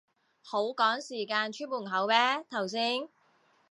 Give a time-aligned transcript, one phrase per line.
[0.41, 2.17] 好趕時間出門口咩
[2.49, 3.07] 頭先